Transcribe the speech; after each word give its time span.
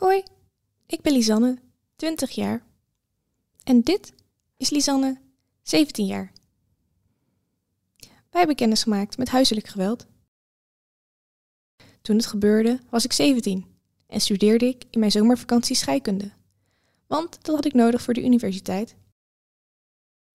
Hoi, 0.00 0.22
ik 0.86 1.00
ben 1.00 1.12
Lisanne, 1.12 1.58
20 1.96 2.30
jaar. 2.30 2.62
En 3.64 3.80
dit 3.80 4.12
is 4.56 4.70
Lisanne, 4.70 5.20
17 5.62 6.06
jaar. 6.06 6.32
Wij 7.98 8.08
hebben 8.30 8.56
kennis 8.56 8.82
gemaakt 8.82 9.18
met 9.18 9.28
huiselijk 9.28 9.66
geweld. 9.66 10.06
Toen 12.02 12.16
het 12.16 12.26
gebeurde 12.26 12.80
was 12.90 13.04
ik 13.04 13.12
17 13.12 13.66
en 14.06 14.20
studeerde 14.20 14.66
ik 14.66 14.84
in 14.90 14.98
mijn 14.98 15.10
zomervakantie 15.10 15.76
scheikunde. 15.76 16.30
Want 17.06 17.44
dat 17.44 17.54
had 17.54 17.64
ik 17.64 17.74
nodig 17.74 18.02
voor 18.02 18.14
de 18.14 18.24
universiteit. 18.24 18.96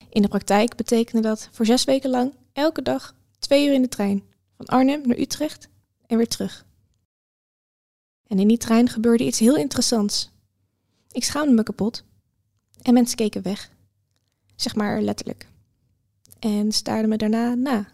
In 0.10 0.22
de 0.22 0.28
praktijk 0.28 0.76
betekende 0.76 1.22
dat 1.22 1.50
voor 1.52 1.66
zes 1.66 1.84
weken 1.84 2.10
lang 2.10 2.34
elke 2.54 2.82
dag 2.82 3.16
twee 3.40 3.68
uur 3.68 3.74
in 3.74 3.82
de 3.82 3.88
trein 3.88 4.24
van 4.58 4.66
Arnhem 4.66 5.08
naar 5.08 5.18
Utrecht 5.18 5.70
en 6.08 6.18
weer 6.18 6.28
terug. 6.28 6.65
En 8.28 8.40
in 8.40 8.48
die 8.48 8.58
trein 8.58 8.90
gebeurde 8.90 9.26
iets 9.26 9.40
heel 9.40 9.56
interessants. 9.56 10.32
Ik 11.12 11.24
schaamde 11.24 11.54
me 11.54 11.64
kapot 11.64 12.04
en 12.82 12.94
mensen 12.94 13.18
keken 13.18 13.42
weg, 13.42 13.72
zeg 14.56 14.76
maar 14.76 15.02
letterlijk, 15.02 15.50
en 16.40 16.72
staarden 16.72 17.10
me 17.10 17.18
daarna 17.18 17.54
na. 17.54 17.94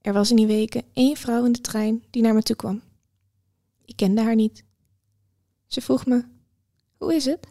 Er 0.00 0.12
was 0.12 0.30
in 0.30 0.36
die 0.36 0.46
weken 0.46 0.82
één 0.92 1.16
vrouw 1.16 1.44
in 1.44 1.52
de 1.52 1.60
trein 1.60 2.04
die 2.10 2.22
naar 2.22 2.34
me 2.34 2.42
toe 2.42 2.56
kwam. 2.56 2.82
Ik 3.84 3.96
kende 3.96 4.22
haar 4.22 4.34
niet. 4.34 4.64
Ze 5.66 5.80
vroeg 5.80 6.06
me: 6.06 6.24
Hoe 6.96 7.14
is 7.14 7.24
het? 7.24 7.46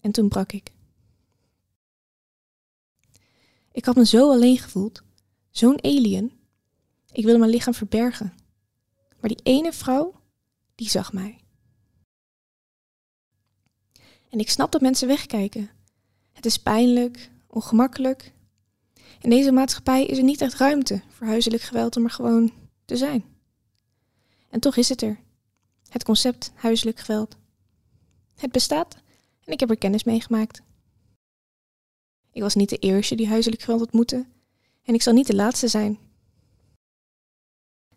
En 0.00 0.12
toen 0.12 0.28
brak 0.28 0.52
ik. 0.52 0.72
Ik 3.72 3.84
had 3.84 3.96
me 3.96 4.06
zo 4.06 4.30
alleen 4.30 4.58
gevoeld, 4.58 5.02
zo'n 5.50 5.84
alien. 5.84 6.32
Ik 7.12 7.24
wilde 7.24 7.38
mijn 7.38 7.50
lichaam 7.50 7.74
verbergen. 7.74 8.32
Maar 9.26 9.36
die 9.36 9.54
ene 9.54 9.72
vrouw, 9.72 10.14
die 10.74 10.88
zag 10.88 11.12
mij. 11.12 11.38
En 14.28 14.38
ik 14.38 14.50
snap 14.50 14.72
dat 14.72 14.80
mensen 14.80 15.08
wegkijken. 15.08 15.70
Het 16.32 16.46
is 16.46 16.58
pijnlijk, 16.58 17.30
ongemakkelijk. 17.46 18.32
In 19.20 19.30
deze 19.30 19.52
maatschappij 19.52 20.06
is 20.06 20.18
er 20.18 20.24
niet 20.24 20.40
echt 20.40 20.54
ruimte 20.54 21.02
voor 21.08 21.26
huiselijk 21.26 21.62
geweld 21.62 21.96
om 21.96 22.04
er 22.04 22.10
gewoon 22.10 22.52
te 22.84 22.96
zijn. 22.96 23.24
En 24.48 24.60
toch 24.60 24.76
is 24.76 24.88
het 24.88 25.02
er. 25.02 25.20
Het 25.88 26.04
concept 26.04 26.52
huiselijk 26.54 26.98
geweld. 26.98 27.36
Het 28.34 28.52
bestaat 28.52 28.94
en 29.44 29.52
ik 29.52 29.60
heb 29.60 29.70
er 29.70 29.78
kennis 29.78 30.04
mee 30.04 30.20
gemaakt. 30.20 30.62
Ik 32.32 32.42
was 32.42 32.54
niet 32.54 32.70
de 32.70 32.78
eerste 32.78 33.14
die 33.14 33.28
huiselijk 33.28 33.62
geweld 33.62 33.80
ontmoette 33.80 34.26
en 34.82 34.94
ik 34.94 35.02
zal 35.02 35.12
niet 35.12 35.26
de 35.26 35.34
laatste 35.34 35.68
zijn. 35.68 36.05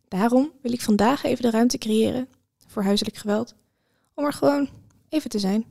Daarom 0.09 0.51
wil 0.61 0.71
ik 0.71 0.81
vandaag 0.81 1.23
even 1.23 1.41
de 1.41 1.49
ruimte 1.49 1.77
creëren 1.77 2.27
voor 2.67 2.83
huiselijk 2.83 3.15
geweld, 3.17 3.55
om 4.13 4.25
er 4.25 4.33
gewoon 4.33 4.69
even 5.09 5.29
te 5.29 5.39
zijn. 5.39 5.65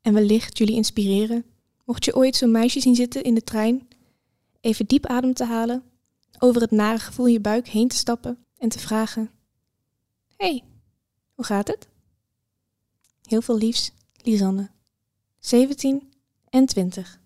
En 0.00 0.14
wellicht 0.14 0.58
jullie 0.58 0.74
inspireren, 0.74 1.44
mocht 1.84 2.04
je 2.04 2.16
ooit 2.16 2.36
zo'n 2.36 2.50
meisje 2.50 2.80
zien 2.80 2.94
zitten 2.94 3.22
in 3.22 3.34
de 3.34 3.42
trein, 3.42 3.88
even 4.60 4.86
diep 4.86 5.06
adem 5.06 5.34
te 5.34 5.44
halen, 5.44 5.82
over 6.38 6.60
het 6.60 6.70
nare 6.70 6.98
gevoel 6.98 7.26
in 7.26 7.32
je 7.32 7.40
buik 7.40 7.68
heen 7.68 7.88
te 7.88 7.96
stappen 7.96 8.44
en 8.58 8.68
te 8.68 8.78
vragen: 8.78 9.30
hey, 10.36 10.64
hoe 11.34 11.44
gaat 11.44 11.68
het? 11.68 11.88
Heel 13.22 13.42
veel 13.42 13.56
liefs, 13.56 13.92
Lisanne. 14.22 14.70
17 15.38 16.12
en 16.50 16.66
20. 16.66 17.20